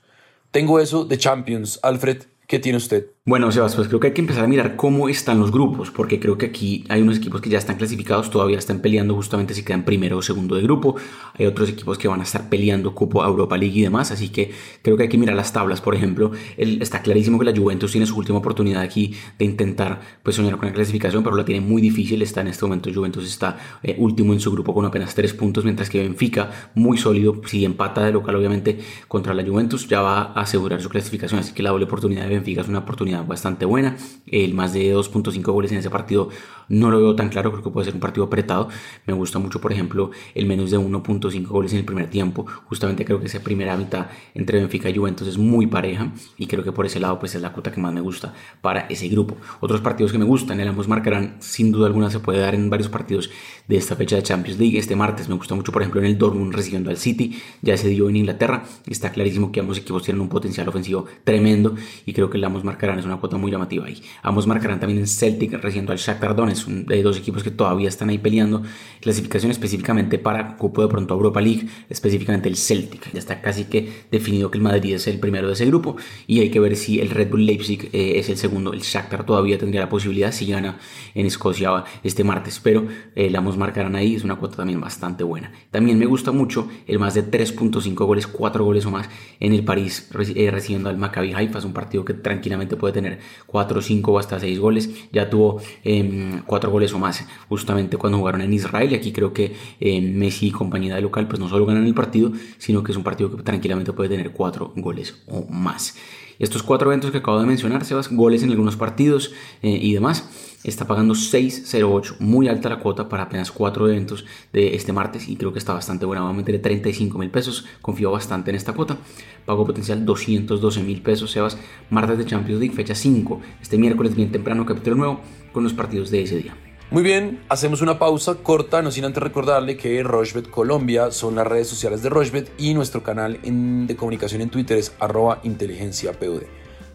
Tengo 0.51 0.79
eso 0.79 1.05
de 1.05 1.17
Champions, 1.17 1.79
Alfred. 1.81 2.23
¿Qué 2.47 2.59
tiene 2.59 2.77
usted? 2.77 3.07
Bueno, 3.23 3.51
Sebas, 3.51 3.75
pues 3.75 3.87
creo 3.87 3.99
que 3.99 4.07
hay 4.07 4.13
que 4.13 4.21
empezar 4.21 4.45
a 4.45 4.47
mirar 4.47 4.75
cómo 4.75 5.07
están 5.07 5.39
los 5.39 5.51
grupos, 5.51 5.91
porque 5.91 6.19
creo 6.19 6.39
que 6.39 6.47
aquí 6.47 6.85
hay 6.89 7.03
unos 7.03 7.17
equipos 7.17 7.39
que 7.39 7.51
ya 7.51 7.59
están 7.59 7.77
clasificados, 7.77 8.31
todavía 8.31 8.57
están 8.57 8.79
peleando 8.79 9.13
justamente 9.13 9.53
si 9.53 9.63
quedan 9.63 9.85
primero 9.85 10.17
o 10.17 10.23
segundo 10.23 10.55
de 10.55 10.63
grupo. 10.63 10.95
Hay 11.37 11.45
otros 11.45 11.69
equipos 11.69 11.99
que 11.99 12.07
van 12.07 12.21
a 12.21 12.23
estar 12.23 12.49
peleando 12.49 12.95
cupo 12.95 13.21
a 13.21 13.27
Europa 13.27 13.59
League 13.59 13.77
y 13.77 13.83
demás, 13.83 14.09
así 14.09 14.29
que 14.29 14.51
creo 14.81 14.97
que 14.97 15.03
hay 15.03 15.09
que 15.09 15.19
mirar 15.19 15.35
las 15.35 15.53
tablas. 15.53 15.81
Por 15.81 15.93
ejemplo, 15.93 16.31
está 16.57 17.03
clarísimo 17.03 17.37
que 17.37 17.45
la 17.45 17.55
Juventus 17.55 17.91
tiene 17.91 18.07
su 18.07 18.17
última 18.17 18.39
oportunidad 18.39 18.81
aquí 18.81 19.13
de 19.37 19.45
intentar 19.45 20.01
pues, 20.23 20.37
soñar 20.37 20.57
con 20.57 20.69
la 20.69 20.73
clasificación, 20.73 21.23
pero 21.23 21.35
la 21.35 21.45
tiene 21.45 21.61
muy 21.61 21.79
difícil. 21.79 22.23
Está 22.23 22.41
en 22.41 22.47
este 22.47 22.65
momento, 22.65 22.89
Juventus 22.91 23.27
está 23.27 23.55
eh, 23.83 23.97
último 23.99 24.33
en 24.33 24.39
su 24.39 24.51
grupo 24.51 24.73
con 24.73 24.83
apenas 24.83 25.13
tres 25.13 25.35
puntos, 25.35 25.63
mientras 25.63 25.91
que 25.91 25.99
Benfica, 25.99 26.71
muy 26.73 26.97
sólido, 26.97 27.39
si 27.45 27.65
empata 27.65 28.03
de 28.03 28.13
local, 28.13 28.35
obviamente, 28.35 28.79
contra 29.07 29.35
la 29.35 29.45
Juventus, 29.45 29.87
ya 29.87 30.01
va 30.01 30.21
a 30.21 30.41
asegurar 30.41 30.81
su 30.81 30.89
clasificación. 30.89 31.39
Así 31.39 31.53
que 31.53 31.61
la 31.61 31.69
doble 31.69 31.85
oportunidad 31.85 32.23
de 32.23 32.29
Benfica 32.29 32.61
es 32.61 32.67
una 32.67 32.79
oportunidad 32.79 33.10
bastante 33.19 33.65
buena. 33.65 33.97
El 34.25 34.53
más 34.53 34.73
de 34.73 34.95
2.5 34.95 35.43
goles 35.51 35.71
en 35.71 35.79
ese 35.79 35.89
partido 35.89 36.29
no 36.71 36.89
lo 36.89 36.99
veo 36.99 37.15
tan 37.15 37.27
claro, 37.27 37.51
creo 37.51 37.63
que 37.63 37.69
puede 37.69 37.85
ser 37.85 37.95
un 37.95 37.99
partido 37.99 38.25
apretado. 38.25 38.69
Me 39.05 39.13
gusta 39.13 39.39
mucho, 39.39 39.59
por 39.59 39.73
ejemplo, 39.73 40.11
el 40.33 40.45
menos 40.45 40.71
de 40.71 40.79
1.5 40.79 41.47
goles 41.47 41.73
en 41.73 41.79
el 41.79 41.85
primer 41.85 42.09
tiempo. 42.09 42.45
Justamente 42.65 43.03
creo 43.03 43.19
que 43.19 43.25
esa 43.25 43.41
primera 43.41 43.75
mitad 43.75 44.07
entre 44.33 44.59
Benfica 44.59 44.89
y 44.89 44.95
Juventus 44.95 45.27
es 45.27 45.37
muy 45.37 45.67
pareja 45.67 46.13
y 46.37 46.47
creo 46.47 46.63
que 46.63 46.71
por 46.71 46.85
ese 46.85 47.01
lado 47.01 47.19
pues 47.19 47.35
es 47.35 47.41
la 47.41 47.51
cuota 47.51 47.73
que 47.73 47.81
más 47.81 47.93
me 47.93 47.99
gusta 47.99 48.33
para 48.61 48.81
ese 48.87 49.09
grupo. 49.09 49.35
Otros 49.59 49.81
partidos 49.81 50.13
que 50.13 50.17
me 50.17 50.23
gustan, 50.23 50.61
el 50.61 50.67
ambos 50.69 50.87
marcarán, 50.87 51.35
sin 51.39 51.73
duda 51.73 51.87
alguna 51.87 52.09
se 52.09 52.19
puede 52.19 52.39
dar 52.39 52.55
en 52.55 52.69
varios 52.69 52.87
partidos 52.87 53.29
de 53.67 53.75
esta 53.75 53.97
fecha 53.97 54.15
de 54.15 54.23
Champions 54.23 54.57
League. 54.57 54.77
Este 54.77 54.95
martes 54.95 55.27
me 55.27 55.35
gusta 55.35 55.55
mucho, 55.55 55.73
por 55.73 55.81
ejemplo, 55.81 55.99
en 55.99 56.07
el 56.07 56.17
Dortmund 56.17 56.53
recibiendo 56.53 56.89
al 56.89 56.97
City, 56.97 57.37
ya 57.61 57.75
se 57.75 57.89
dio 57.89 58.07
en 58.07 58.15
Inglaterra. 58.15 58.63
Está 58.87 59.11
clarísimo 59.11 59.51
que 59.51 59.59
ambos 59.59 59.77
equipos 59.77 60.03
tienen 60.03 60.21
un 60.21 60.29
potencial 60.29 60.69
ofensivo 60.69 61.05
tremendo 61.25 61.75
y 62.05 62.13
creo 62.13 62.29
que 62.29 62.37
el 62.37 62.43
ambos 62.45 62.63
marcarán 62.63 63.00
es 63.01 63.05
una 63.05 63.17
cuota 63.17 63.37
muy 63.37 63.51
llamativa 63.51 63.85
ahí. 63.85 64.01
Ambos 64.23 64.47
marcarán 64.47 64.79
también 64.79 64.99
en 64.99 65.07
Celtic 65.07 65.53
recibiendo 65.53 65.91
al 65.91 65.97
Shakhtar 65.97 66.35
Donetsk, 66.35 66.67
de 66.67 67.03
dos 67.03 67.17
equipos 67.17 67.43
que 67.43 67.51
todavía 67.51 67.89
están 67.89 68.09
ahí 68.09 68.17
peleando. 68.17 68.63
Clasificación 69.01 69.51
específicamente 69.51 70.17
para 70.17 70.55
cupo 70.57 70.81
de 70.81 70.87
pronto 70.87 71.13
Europa 71.13 71.41
League, 71.41 71.67
específicamente 71.89 72.49
el 72.49 72.55
Celtic. 72.55 73.11
Ya 73.11 73.19
está 73.19 73.41
casi 73.41 73.65
que 73.65 74.05
definido 74.11 74.49
que 74.49 74.57
el 74.57 74.63
Madrid 74.63 74.95
es 74.95 75.07
el 75.07 75.19
primero 75.19 75.47
de 75.47 75.53
ese 75.53 75.65
grupo 75.65 75.97
y 76.27 76.39
hay 76.39 76.49
que 76.49 76.59
ver 76.59 76.75
si 76.75 76.99
el 76.99 77.09
Red 77.09 77.29
Bull 77.29 77.45
Leipzig 77.45 77.89
eh, 77.93 78.13
es 78.15 78.29
el 78.29 78.37
segundo. 78.37 78.73
El 78.73 78.81
Shakhtar 78.81 79.25
todavía 79.25 79.57
tendría 79.57 79.81
la 79.81 79.89
posibilidad 79.89 80.31
si 80.31 80.47
gana 80.47 80.77
en 81.15 81.25
Escocia 81.25 81.83
este 82.03 82.23
martes, 82.23 82.59
pero 82.59 82.87
eh, 83.15 83.31
ambos 83.35 83.57
marcarán 83.57 83.95
ahí, 83.95 84.15
es 84.15 84.23
una 84.23 84.35
cuota 84.35 84.57
también 84.57 84.79
bastante 84.79 85.23
buena. 85.23 85.51
También 85.71 85.97
me 85.97 86.05
gusta 86.05 86.31
mucho 86.31 86.69
el 86.87 86.99
más 86.99 87.13
de 87.13 87.29
3.5 87.29 88.05
goles, 88.05 88.27
4 88.27 88.63
goles 88.63 88.85
o 88.85 88.91
más 88.91 89.09
en 89.39 89.53
el 89.53 89.63
París 89.63 90.09
eh, 90.35 90.51
recibiendo 90.51 90.89
al 90.89 90.97
Maccabi 90.97 91.33
Haifa, 91.33 91.59
es 91.59 91.65
un 91.65 91.73
partido 91.73 92.05
que 92.05 92.13
tranquilamente 92.13 92.75
puede 92.75 92.90
tener 92.91 93.19
4, 93.47 93.81
5 93.81 94.11
o 94.11 94.19
hasta 94.19 94.39
6 94.39 94.59
goles. 94.59 94.89
Ya 95.11 95.29
tuvo 95.29 95.57
4 95.57 95.81
em, 95.83 96.71
goles 96.71 96.93
o 96.93 96.99
más 96.99 97.25
justamente 97.49 97.97
cuando 97.97 98.17
jugaron 98.17 98.41
en 98.41 98.53
Israel. 98.53 98.91
Y 98.91 98.95
aquí 98.95 99.11
creo 99.11 99.33
que 99.33 99.55
em, 99.79 100.15
Messi 100.15 100.47
y 100.47 100.51
compañía 100.51 100.95
de 100.95 101.01
local 101.01 101.27
pues 101.27 101.39
no 101.39 101.49
solo 101.49 101.65
ganan 101.65 101.85
el 101.85 101.93
partido, 101.93 102.31
sino 102.57 102.83
que 102.83 102.91
es 102.91 102.97
un 102.97 103.03
partido 103.03 103.35
que 103.35 103.43
tranquilamente 103.43 103.93
puede 103.93 104.09
tener 104.09 104.31
4 104.31 104.73
goles 104.75 105.15
o 105.27 105.45
más. 105.49 105.95
Estos 106.41 106.63
cuatro 106.63 106.89
eventos 106.89 107.11
que 107.11 107.19
acabo 107.19 107.39
de 107.39 107.45
mencionar, 107.45 107.85
Sebas, 107.85 108.11
goles 108.11 108.41
en 108.41 108.49
algunos 108.49 108.75
partidos 108.75 109.31
eh, 109.61 109.77
y 109.79 109.93
demás, 109.93 110.57
está 110.63 110.87
pagando 110.87 111.13
6.08, 111.13 112.15
muy 112.17 112.47
alta 112.47 112.67
la 112.67 112.79
cuota 112.79 113.07
para 113.07 113.23
apenas 113.23 113.51
cuatro 113.51 113.87
eventos 113.87 114.25
de 114.51 114.75
este 114.75 114.91
martes 114.91 115.29
y 115.29 115.35
creo 115.35 115.53
que 115.53 115.59
está 115.59 115.73
bastante 115.73 116.07
buena, 116.07 116.23
va 116.23 116.31
a 116.31 116.33
meter 116.33 116.59
35 116.59 117.19
mil 117.19 117.29
pesos, 117.29 117.67
confío 117.79 118.09
bastante 118.09 118.49
en 118.49 118.55
esta 118.55 118.73
cuota, 118.73 118.97
pago 119.45 119.67
potencial 119.67 120.03
212 120.03 120.81
mil 120.81 121.03
pesos, 121.03 121.29
Sebas, 121.29 121.59
martes 121.91 122.17
de 122.17 122.25
Champions 122.25 122.59
League, 122.59 122.75
fecha 122.75 122.95
5, 122.95 123.39
este 123.61 123.77
miércoles 123.77 124.15
bien 124.15 124.31
temprano, 124.31 124.65
capítulo 124.65 124.95
nuevo, 124.95 125.21
con 125.53 125.63
los 125.63 125.73
partidos 125.73 126.09
de 126.09 126.23
ese 126.23 126.37
día. 126.37 126.70
Muy 126.91 127.03
bien, 127.03 127.41
hacemos 127.47 127.81
una 127.81 127.97
pausa 127.97 128.35
corta, 128.43 128.81
no 128.81 128.91
sin 128.91 129.05
antes 129.05 129.23
recordarle 129.23 129.77
que 129.77 130.03
Rochebet 130.03 130.49
Colombia 130.49 131.09
son 131.11 131.35
las 131.35 131.47
redes 131.47 131.69
sociales 131.69 132.03
de 132.03 132.09
Rochebet 132.09 132.51
y 132.57 132.73
nuestro 132.73 133.01
canal 133.01 133.39
de 133.41 133.95
comunicación 133.95 134.41
en 134.41 134.49
Twitter 134.49 134.77
es 134.77 134.93
arroba. 134.99 135.41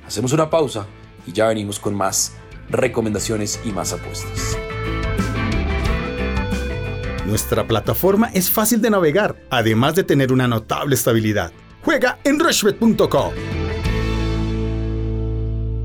Hacemos 0.07 0.35
una 0.35 0.51
pausa 0.51 0.87
y 1.27 1.33
ya 1.33 1.49
venimos 1.49 1.81
con 1.81 1.95
más 1.95 2.37
recomendaciones 2.69 3.59
y 3.65 3.71
más 3.71 3.95
apuestas. 3.95 4.59
Nuestra 7.25 7.67
plataforma 7.67 8.31
es 8.35 8.51
fácil 8.51 8.83
de 8.83 8.91
navegar, 8.91 9.37
además 9.49 9.95
de 9.95 10.05
tener 10.05 10.31
una 10.31 10.47
notable 10.47 10.95
estabilidad. 10.95 11.53
Juega 11.83 12.19
en 12.23 12.39
rushbet.com. 12.39 13.33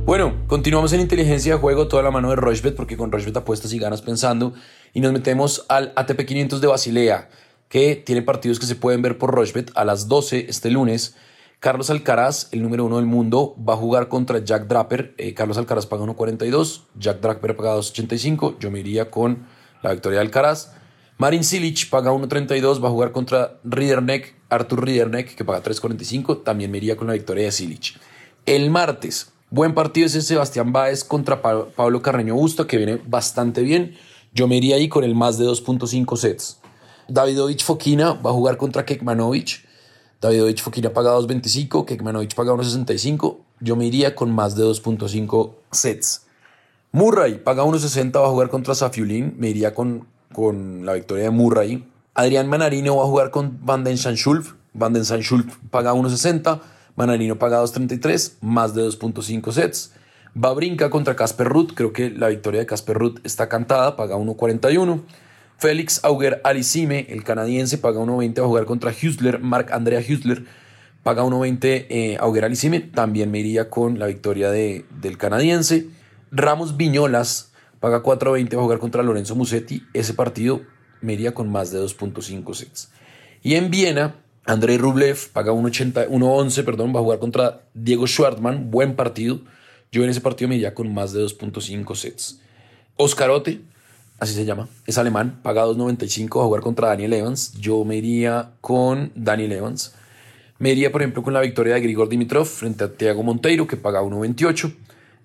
Bueno, 0.05 0.45
continuamos 0.47 0.91
en 0.93 0.99
inteligencia 0.99 1.53
de 1.53 1.59
juego, 1.59 1.87
toda 1.87 2.03
la 2.03 2.11
mano 2.11 2.31
de 2.31 2.35
Rochbet, 2.35 2.75
porque 2.75 2.97
con 2.97 3.11
Rochbet 3.11 3.37
apuestas 3.37 3.71
y 3.71 3.79
ganas 3.79 4.01
pensando. 4.01 4.53
Y 4.93 4.99
nos 4.99 5.13
metemos 5.13 5.65
al 5.69 5.93
ATP 5.95 6.25
500 6.25 6.59
de 6.59 6.67
Basilea, 6.67 7.29
que 7.69 7.95
tiene 7.95 8.21
partidos 8.21 8.59
que 8.59 8.65
se 8.65 8.75
pueden 8.75 9.01
ver 9.01 9.17
por 9.17 9.31
Rochbet 9.33 9.71
a 9.75 9.85
las 9.85 10.07
12 10.07 10.47
este 10.49 10.71
lunes. 10.71 11.15
Carlos 11.59 11.91
Alcaraz, 11.91 12.49
el 12.51 12.63
número 12.63 12.83
uno 12.85 12.97
del 12.97 13.05
mundo, 13.05 13.55
va 13.57 13.75
a 13.75 13.77
jugar 13.77 14.07
contra 14.07 14.43
Jack 14.43 14.67
Draper. 14.67 15.13
Eh, 15.17 15.35
Carlos 15.35 15.59
Alcaraz 15.59 15.85
paga 15.85 16.03
1.42, 16.03 16.81
Jack 16.97 17.21
Draper 17.21 17.55
paga 17.55 17.77
2.85. 17.77 18.57
Yo 18.59 18.71
me 18.71 18.79
iría 18.79 19.11
con 19.11 19.45
la 19.83 19.91
victoria 19.91 20.17
de 20.19 20.25
Alcaraz. 20.25 20.73
Marin 21.19 21.43
Cilic 21.43 21.87
paga 21.89 22.11
1.32, 22.11 22.83
va 22.83 22.87
a 22.87 22.91
jugar 22.91 23.11
contra 23.11 23.59
Riederneck, 23.63 24.35
Arthur 24.49 24.83
Riederneck, 24.83 25.35
que 25.35 25.45
paga 25.45 25.61
3.45. 25.61 26.43
También 26.43 26.71
me 26.71 26.79
iría 26.79 26.97
con 26.97 27.05
la 27.05 27.13
victoria 27.13 27.45
de 27.45 27.51
Cilic. 27.51 27.99
El 28.47 28.71
martes, 28.71 29.30
Buen 29.53 29.73
partido 29.73 30.07
ese 30.07 30.21
Sebastián 30.21 30.71
Báez 30.71 31.03
contra 31.03 31.41
Pablo 31.41 32.01
Carreño 32.01 32.35
Busto, 32.35 32.67
que 32.67 32.77
viene 32.77 33.01
bastante 33.05 33.63
bien. 33.63 33.97
Yo 34.33 34.47
me 34.47 34.55
iría 34.55 34.77
ahí 34.77 34.87
con 34.87 35.03
el 35.03 35.13
más 35.13 35.37
de 35.37 35.45
2.5 35.45 36.15
sets. 36.15 36.61
Davidovich 37.09 37.65
Fokina 37.65 38.13
va 38.13 38.29
a 38.29 38.33
jugar 38.33 38.55
contra 38.55 38.85
Kekmanovic. 38.85 39.67
Davidovich 40.21 40.61
Fokina 40.61 40.93
paga 40.93 41.13
2.25, 41.17 41.83
Kekmanovic 41.83 42.33
paga 42.33 42.53
1.65. 42.53 43.39
Yo 43.59 43.75
me 43.75 43.85
iría 43.85 44.15
con 44.15 44.31
más 44.31 44.55
de 44.55 44.63
2.5 44.63 45.51
sets. 45.69 46.27
Murray 46.93 47.33
paga 47.35 47.65
1.60, 47.65 48.21
va 48.21 48.27
a 48.27 48.29
jugar 48.29 48.47
contra 48.47 48.73
Safiulin. 48.73 49.35
Me 49.37 49.49
iría 49.49 49.75
con, 49.75 50.07
con 50.31 50.85
la 50.85 50.93
victoria 50.93 51.25
de 51.25 51.31
Murray. 51.31 51.85
Adrián 52.13 52.47
Manarino 52.47 52.95
va 52.95 53.03
a 53.03 53.07
jugar 53.07 53.31
con 53.31 53.59
Van 53.65 53.83
den 53.83 53.97
Schulf. 53.97 54.53
Van 54.71 54.93
den 54.93 55.03
Schulf 55.03 55.57
paga 55.69 55.91
1.60. 55.91 56.61
Manarino 56.95 57.37
paga 57.37 57.61
2.33, 57.61 58.33
más 58.41 58.73
de 58.75 58.83
2.5 58.83 59.51
sets. 59.51 59.93
Babrinka 60.33 60.89
contra 60.89 61.15
Casper 61.15 61.47
Ruth. 61.47 61.71
Creo 61.73 61.93
que 61.93 62.09
la 62.09 62.29
victoria 62.29 62.61
de 62.61 62.65
Casper 62.65 62.97
Ruth 62.97 63.19
está 63.23 63.49
cantada, 63.49 63.95
paga 63.95 64.15
1.41. 64.15 65.01
Félix 65.57 66.03
Auger 66.03 66.41
Alicime, 66.43 67.05
el 67.09 67.23
canadiense, 67.23 67.77
paga 67.77 67.99
1.20 67.99 68.39
va 68.39 68.45
a 68.45 68.47
jugar 68.47 68.65
contra 68.65 68.91
Husler. 68.91 69.39
Marc 69.39 69.71
Andrea 69.71 69.99
Husler 69.99 70.45
paga 71.03 71.23
1.20 71.23 71.85
eh, 71.89 72.17
Auger 72.19 72.45
Alicime. 72.45 72.79
También 72.79 73.29
me 73.31 73.39
iría 73.39 73.69
con 73.69 73.99
la 73.99 74.07
victoria 74.07 74.49
de, 74.49 74.85
del 75.01 75.17
canadiense. 75.17 75.87
Ramos 76.31 76.77
Viñolas 76.77 77.51
paga 77.79 78.01
4.20 78.01 78.55
va 78.55 78.61
a 78.61 78.63
jugar 78.63 78.79
contra 78.79 79.03
Lorenzo 79.03 79.35
Musetti. 79.35 79.85
Ese 79.93 80.13
partido 80.13 80.61
me 81.01 81.13
iría 81.13 81.33
con 81.33 81.51
más 81.51 81.71
de 81.71 81.79
2.5 81.79 82.53
sets. 82.53 82.91
Y 83.43 83.55
en 83.55 83.69
Viena, 83.69 84.15
Andrei 84.45 84.77
Rublev 84.77 85.29
paga 85.33 85.51
1.11, 85.51 86.65
perdón, 86.65 86.93
va 86.95 86.99
a 86.99 87.03
jugar 87.03 87.19
contra 87.19 87.61
Diego 87.73 88.07
Schwartzman. 88.07 88.71
Buen 88.71 88.95
partido. 88.95 89.41
Yo 89.91 90.03
en 90.03 90.09
ese 90.09 90.21
partido 90.21 90.49
me 90.49 90.55
iría 90.55 90.73
con 90.73 90.93
más 90.93 91.13
de 91.13 91.23
2.5 91.23 91.95
sets. 91.95 92.39
Oscarote 92.95 93.61
así 94.21 94.35
se 94.35 94.45
llama, 94.45 94.69
es 94.85 94.99
alemán, 94.99 95.39
paga 95.41 95.65
2.95 95.65 96.41
a 96.41 96.45
jugar 96.45 96.61
contra 96.61 96.89
Daniel 96.89 97.13
Evans. 97.13 97.53
Yo 97.59 97.83
me 97.83 97.97
iría 97.97 98.51
con 98.61 99.11
Daniel 99.15 99.51
Evans. 99.51 99.95
Me 100.59 100.71
iría, 100.71 100.91
por 100.91 101.01
ejemplo, 101.01 101.23
con 101.23 101.33
la 101.33 101.41
victoria 101.41 101.73
de 101.73 101.81
Grigor 101.81 102.07
Dimitrov 102.07 102.45
frente 102.45 102.83
a 102.83 102.93
Thiago 102.93 103.23
Monteiro, 103.23 103.65
que 103.65 103.77
paga 103.77 104.03
1.28. 104.03 104.75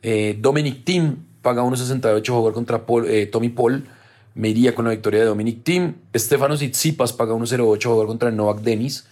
Eh, 0.02 0.38
Dominic 0.40 0.85
Thiem 0.85 1.16
paga 1.42 1.62
1.68 1.62 2.26
a 2.26 2.32
jugar 2.32 2.54
contra 2.54 2.82
eh, 3.06 3.26
Tommy 3.26 3.50
Paul. 3.50 3.87
Me 4.36 4.50
iría 4.50 4.74
con 4.74 4.84
la 4.84 4.90
victoria 4.90 5.20
de 5.20 5.26
Dominic 5.26 5.64
Thiem. 5.64 5.94
Estefanos 6.12 6.58
Tsitsipas 6.58 7.14
paga 7.14 7.32
1.08 7.32 7.86
a 7.86 7.88
jugar 7.88 8.06
contra 8.06 8.30
Novak 8.30 8.60
Denis. 8.60 9.06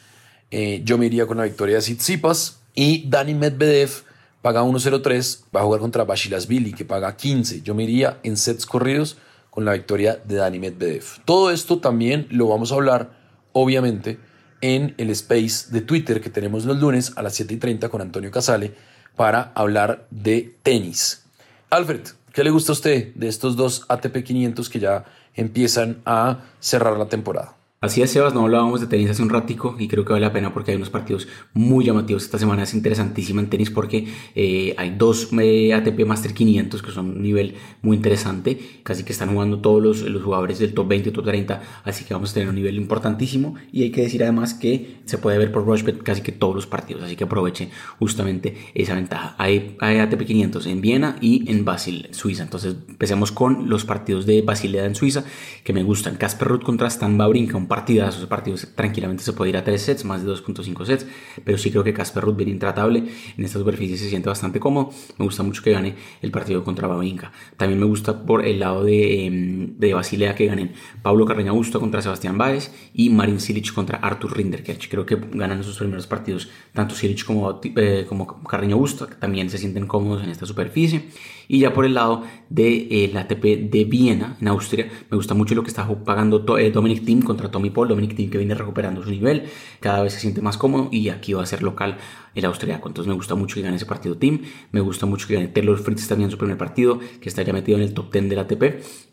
Eh, 0.50 0.82
yo 0.84 0.98
me 0.98 1.06
iría 1.06 1.26
con 1.26 1.38
la 1.38 1.44
victoria 1.44 1.76
de 1.76 1.80
Tsitsipas. 1.80 2.60
Y 2.74 3.08
Dani 3.08 3.32
Medvedev 3.32 4.04
paga 4.42 4.62
1.03, 4.62 5.44
va 5.56 5.60
a 5.60 5.64
jugar 5.64 5.80
contra 5.80 6.04
Billy, 6.04 6.74
que 6.74 6.84
paga 6.84 7.16
15. 7.16 7.62
Yo 7.62 7.74
me 7.74 7.84
iría 7.84 8.18
en 8.22 8.36
sets 8.36 8.66
corridos 8.66 9.16
con 9.48 9.64
la 9.64 9.72
victoria 9.72 10.20
de 10.26 10.34
Dani 10.34 10.58
Medvedev. 10.58 11.04
Todo 11.24 11.50
esto 11.50 11.78
también 11.78 12.26
lo 12.28 12.48
vamos 12.48 12.70
a 12.70 12.74
hablar, 12.74 13.16
obviamente, 13.52 14.18
en 14.60 14.94
el 14.98 15.08
space 15.08 15.70
de 15.70 15.80
Twitter 15.80 16.20
que 16.20 16.28
tenemos 16.28 16.66
los 16.66 16.78
lunes 16.78 17.14
a 17.16 17.22
las 17.22 17.34
7 17.34 17.54
y 17.54 17.56
30 17.56 17.88
con 17.88 18.02
Antonio 18.02 18.30
Casale 18.30 18.74
para 19.16 19.52
hablar 19.54 20.06
de 20.10 20.54
tenis. 20.62 21.24
Alfred, 21.70 22.02
¿qué 22.34 22.42
le 22.42 22.50
gusta 22.50 22.72
a 22.72 22.74
usted 22.74 23.14
de 23.14 23.28
estos 23.28 23.56
dos 23.56 23.86
ATP 23.88 24.24
500 24.24 24.68
que 24.68 24.80
ya 24.80 25.04
empiezan 25.34 26.02
a 26.04 26.40
cerrar 26.58 26.98
la 26.98 27.06
temporada? 27.06 27.56
Así 27.84 28.00
es, 28.00 28.12
Sebas, 28.12 28.32
no 28.32 28.44
hablábamos 28.44 28.80
de 28.80 28.86
tenis 28.86 29.10
hace 29.10 29.22
un 29.22 29.28
ratico 29.28 29.76
y 29.78 29.88
creo 29.88 30.06
que 30.06 30.14
vale 30.14 30.24
la 30.24 30.32
pena 30.32 30.54
porque 30.54 30.70
hay 30.70 30.78
unos 30.78 30.88
partidos 30.88 31.28
muy 31.52 31.84
llamativos. 31.84 32.22
Esta 32.22 32.38
semana 32.38 32.62
es 32.62 32.72
interesantísima 32.72 33.42
en 33.42 33.50
tenis 33.50 33.68
porque 33.68 34.08
eh, 34.34 34.74
hay 34.78 34.94
dos 34.96 35.28
eh, 35.38 35.74
ATP 35.74 36.06
Master 36.06 36.32
500 36.32 36.80
que 36.80 36.90
son 36.90 37.10
un 37.10 37.20
nivel 37.20 37.56
muy 37.82 37.98
interesante. 37.98 38.58
Casi 38.82 39.04
que 39.04 39.12
están 39.12 39.34
jugando 39.34 39.58
todos 39.58 39.82
los, 39.82 40.00
los 40.00 40.22
jugadores 40.22 40.60
del 40.60 40.72
top 40.72 40.88
20 40.88 41.10
y 41.10 41.12
top 41.12 41.26
30, 41.26 41.62
así 41.84 42.06
que 42.06 42.14
vamos 42.14 42.30
a 42.30 42.34
tener 42.34 42.48
un 42.48 42.54
nivel 42.54 42.76
importantísimo. 42.76 43.54
Y 43.70 43.82
hay 43.82 43.90
que 43.90 44.00
decir 44.00 44.22
además 44.22 44.54
que 44.54 45.00
se 45.04 45.18
puede 45.18 45.36
ver 45.36 45.52
por 45.52 45.66
Rushbet 45.66 46.02
casi 46.02 46.22
que 46.22 46.32
todos 46.32 46.54
los 46.54 46.66
partidos, 46.66 47.02
así 47.02 47.16
que 47.16 47.24
aprovechen 47.24 47.68
justamente 47.98 48.56
esa 48.72 48.94
ventaja. 48.94 49.34
Hay, 49.36 49.76
hay 49.80 49.98
ATP 49.98 50.22
500 50.22 50.66
en 50.68 50.80
Viena 50.80 51.16
y 51.20 51.50
en 51.50 51.66
Basil, 51.66 52.08
Suiza. 52.12 52.44
Entonces 52.44 52.76
empecemos 52.88 53.30
con 53.30 53.68
los 53.68 53.84
partidos 53.84 54.24
de 54.24 54.40
Basilea 54.40 54.86
en 54.86 54.94
Suiza 54.94 55.22
que 55.64 55.74
me 55.74 55.82
gustan. 55.82 56.16
Casper 56.16 56.48
Ruth 56.48 56.62
contra 56.62 56.88
Stan 56.88 57.20
Wawrinka, 57.20 57.58
un 57.58 57.73
partidas, 57.74 58.14
esos 58.14 58.28
partidos 58.28 58.68
tranquilamente 58.76 59.24
se 59.24 59.32
puede 59.32 59.50
ir 59.50 59.56
a 59.56 59.64
3 59.64 59.82
sets, 59.82 60.04
más 60.04 60.24
de 60.24 60.30
2.5 60.30 60.86
sets, 60.86 61.06
pero 61.44 61.58
sí 61.58 61.72
creo 61.72 61.82
que 61.82 61.92
Casper 61.92 62.22
Ruth 62.22 62.36
viene 62.36 62.52
intratable, 62.52 63.02
en 63.36 63.44
esta 63.44 63.58
superficie 63.58 63.96
se 63.96 64.08
siente 64.08 64.28
bastante 64.28 64.60
cómodo, 64.60 64.90
me 65.18 65.24
gusta 65.24 65.42
mucho 65.42 65.60
que 65.60 65.72
gane 65.72 65.96
el 66.22 66.30
partido 66.30 66.62
contra 66.62 66.86
Babinka. 66.86 67.32
También 67.56 67.80
me 67.80 67.86
gusta 67.86 68.24
por 68.24 68.46
el 68.46 68.60
lado 68.60 68.84
de, 68.84 69.26
em, 69.26 69.76
de 69.76 69.92
Basilea 69.92 70.36
que 70.36 70.46
ganen 70.46 70.70
Pablo 71.02 71.26
Carreño 71.26 71.50
Augusto 71.50 71.80
contra 71.80 72.00
Sebastián 72.00 72.38
Báez 72.38 72.70
y 72.94 73.10
Marin 73.10 73.40
Silic 73.40 73.72
contra 73.72 73.98
Arthur 73.98 74.36
Rinderkirch. 74.36 74.88
Creo 74.88 75.04
que 75.04 75.16
ganan 75.32 75.64
sus 75.64 75.78
primeros 75.78 76.06
partidos, 76.06 76.48
tanto 76.72 76.94
Silic 76.94 77.24
como, 77.24 77.60
eh, 77.64 78.06
como 78.08 78.44
Carreño 78.44 78.76
Augusto, 78.76 79.08
también 79.18 79.50
se 79.50 79.58
sienten 79.58 79.88
cómodos 79.88 80.22
en 80.22 80.30
esta 80.30 80.46
superficie. 80.46 81.08
Y 81.48 81.60
ya 81.60 81.72
por 81.72 81.84
el 81.84 81.94
lado 81.94 82.22
de 82.48 82.86
eh, 82.90 83.10
la 83.12 83.22
ATP 83.22 83.70
de 83.70 83.84
Viena, 83.84 84.36
en 84.40 84.48
Austria, 84.48 84.88
me 85.10 85.16
gusta 85.16 85.34
mucho 85.34 85.54
lo 85.54 85.62
que 85.62 85.68
está 85.68 85.86
pagando 86.04 86.44
eh, 86.58 86.70
Dominic 86.70 87.04
Thiem 87.04 87.22
contra 87.22 87.50
Tommy 87.64 87.70
Paul. 87.70 87.88
Dominic 87.88 88.14
Thiem 88.14 88.30
que 88.30 88.38
viene 88.38 88.54
recuperando 88.54 89.02
su 89.02 89.10
nivel, 89.10 89.44
cada 89.80 90.02
vez 90.02 90.12
se 90.12 90.20
siente 90.20 90.40
más 90.42 90.56
cómodo 90.56 90.88
y 90.90 91.08
aquí 91.08 91.32
va 91.32 91.42
a 91.42 91.46
ser 91.46 91.62
local 91.62 91.96
el 92.34 92.44
austriaco. 92.44 92.88
Entonces 92.88 93.08
me 93.08 93.14
gusta 93.14 93.34
mucho 93.34 93.54
que 93.54 93.62
gane 93.62 93.76
ese 93.76 93.86
partido 93.86 94.16
Team. 94.16 94.42
Me 94.72 94.80
gusta 94.80 95.06
mucho 95.06 95.26
que 95.26 95.34
gane 95.34 95.48
Taylor 95.48 95.78
Fritz 95.78 96.08
también 96.08 96.30
su 96.30 96.38
primer 96.38 96.58
partido, 96.58 96.98
que 97.20 97.28
está 97.28 97.42
ya 97.42 97.52
metido 97.52 97.78
en 97.78 97.84
el 97.84 97.94
top 97.94 98.12
10 98.12 98.28
del 98.28 98.38
ATP. 98.38 98.62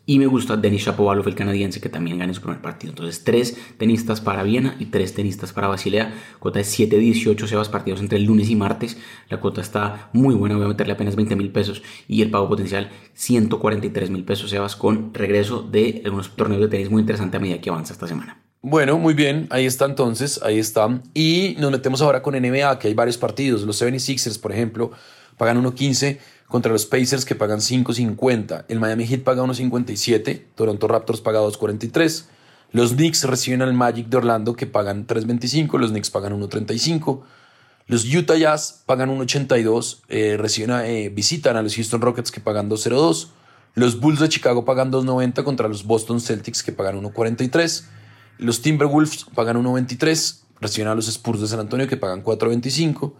Y 0.04 0.18
me 0.18 0.26
gusta 0.26 0.56
Denis 0.56 0.82
Shapovalov, 0.82 1.28
el 1.28 1.36
canadiense, 1.36 1.80
que 1.80 1.88
también 1.88 2.18
gane 2.18 2.34
su 2.34 2.40
primer 2.40 2.60
partido. 2.60 2.90
Entonces, 2.90 3.22
tres 3.22 3.56
tenistas 3.78 4.20
para 4.20 4.42
Viena 4.42 4.74
y 4.80 4.86
tres 4.86 5.14
tenistas 5.14 5.52
para 5.52 5.68
Basilea. 5.68 6.12
Cuota 6.40 6.58
de 6.58 6.64
7-18 6.64 7.46
Sebas 7.46 7.68
partidos 7.68 8.00
entre 8.00 8.18
el 8.18 8.24
lunes 8.24 8.50
y 8.50 8.56
martes. 8.56 8.98
La 9.28 9.38
cuota 9.38 9.60
está 9.60 10.10
muy 10.12 10.34
buena, 10.34 10.56
voy 10.56 10.64
a 10.64 10.68
meterle 10.68 10.94
apenas 10.94 11.14
20 11.14 11.36
mil 11.36 11.52
pesos. 11.52 11.82
Y 12.08 12.22
el 12.22 12.30
pago 12.30 12.48
potencial 12.48 12.90
143 13.14 14.10
mil 14.10 14.24
pesos 14.24 14.50
Sebas 14.50 14.74
con 14.74 15.14
regreso 15.14 15.62
de 15.62 16.02
algunos 16.04 16.34
torneos 16.34 16.62
de 16.62 16.68
tenis 16.68 16.90
muy 16.90 17.00
interesantes 17.00 17.38
a 17.38 17.40
medida 17.40 17.60
que 17.60 17.70
avanza 17.70 17.92
esta 17.92 18.08
semana. 18.08 18.42
Bueno, 18.60 18.98
muy 18.98 19.14
bien, 19.14 19.48
ahí 19.50 19.66
está 19.66 19.86
entonces, 19.86 20.40
ahí 20.42 20.58
está. 20.58 21.00
Y 21.14 21.56
nos 21.58 21.70
metemos 21.70 22.02
ahora 22.02 22.22
con 22.22 22.34
NBA, 22.34 22.78
que 22.80 22.88
hay 22.88 22.94
varios 22.94 23.18
partidos. 23.18 23.62
Los 23.62 23.80
76ers, 23.82 24.40
por 24.40 24.52
ejemplo, 24.52 24.92
pagan 25.36 25.62
1.15 25.62 26.18
contra 26.52 26.70
los 26.70 26.84
Pacers 26.84 27.24
que 27.24 27.34
pagan 27.34 27.60
5.50. 27.60 28.66
El 28.68 28.78
Miami 28.78 29.06
Heat 29.06 29.24
paga 29.24 29.42
1.57, 29.42 30.42
Toronto 30.54 30.86
Raptors 30.86 31.22
paga 31.22 31.40
2.43. 31.40 32.26
Los 32.72 32.92
Knicks 32.92 33.24
reciben 33.24 33.62
al 33.62 33.72
Magic 33.72 34.08
de 34.08 34.18
Orlando 34.18 34.54
que 34.54 34.66
pagan 34.66 35.06
3.25, 35.06 35.78
los 35.78 35.90
Knicks 35.90 36.10
pagan 36.10 36.38
1.35. 36.38 37.22
Los 37.86 38.04
Utah 38.04 38.36
Jazz 38.36 38.82
pagan 38.84 39.08
1.82, 39.18 40.02
eh, 40.08 40.36
reciben 40.38 40.70
eh, 40.84 41.08
visitan 41.08 41.56
a 41.56 41.62
los 41.62 41.74
Houston 41.74 42.02
Rockets 42.02 42.30
que 42.30 42.40
pagan 42.40 42.68
2.02. 42.68 43.28
Los 43.74 43.98
Bulls 43.98 44.20
de 44.20 44.28
Chicago 44.28 44.66
pagan 44.66 44.92
2.90 44.92 45.44
contra 45.44 45.68
los 45.68 45.84
Boston 45.86 46.20
Celtics 46.20 46.62
que 46.62 46.72
pagan 46.72 47.02
1.43. 47.02 47.84
Los 48.36 48.60
Timberwolves 48.60 49.24
pagan 49.34 49.56
1.23, 49.56 50.40
reciben 50.60 50.88
a 50.88 50.94
los 50.94 51.08
Spurs 51.08 51.40
de 51.40 51.46
San 51.48 51.60
Antonio 51.60 51.88
que 51.88 51.96
pagan 51.96 52.22
4.25 52.22 53.14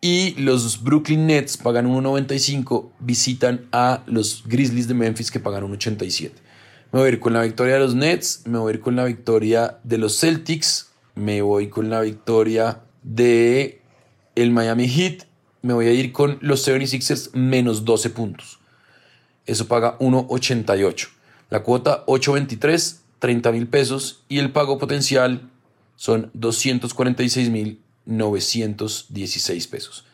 y 0.00 0.34
los 0.40 0.82
Brooklyn 0.82 1.26
Nets 1.26 1.56
pagan 1.56 1.88
1.95, 1.88 2.90
visitan 3.00 3.66
a 3.72 4.02
los 4.06 4.44
Grizzlies 4.46 4.88
de 4.88 4.94
Memphis 4.94 5.30
que 5.30 5.40
pagan 5.40 5.64
1.87. 5.64 6.32
Me 6.92 7.00
voy 7.00 7.06
a 7.08 7.12
ir 7.12 7.20
con 7.20 7.32
la 7.32 7.42
victoria 7.42 7.74
de 7.74 7.80
los 7.80 7.94
Nets, 7.94 8.42
me 8.46 8.58
voy 8.58 8.72
a 8.72 8.74
ir 8.74 8.80
con 8.80 8.96
la 8.96 9.04
victoria 9.04 9.78
de 9.82 9.98
los 9.98 10.18
Celtics, 10.18 10.90
me 11.14 11.42
voy 11.42 11.68
con 11.68 11.90
la 11.90 12.00
victoria 12.00 12.82
de 13.02 13.82
el 14.34 14.50
Miami 14.52 14.88
Heat, 14.88 15.24
me 15.62 15.74
voy 15.74 15.86
a 15.86 15.92
ir 15.92 16.12
con 16.12 16.38
los 16.40 16.66
76ers 16.66 17.34
menos 17.34 17.84
12 17.84 18.10
puntos. 18.10 18.60
Eso 19.46 19.66
paga 19.66 19.98
1.88. 19.98 21.08
La 21.50 21.62
cuota 21.62 22.04
8.23 22.06 23.00
30 23.18 23.52
mil 23.52 23.66
pesos 23.68 24.24
y 24.28 24.38
el 24.38 24.52
pago 24.52 24.78
potencial 24.78 25.50
son 25.96 26.30
246 26.34 27.50
mil 27.50 27.80
916 28.08 29.66
pesos. 29.68 30.04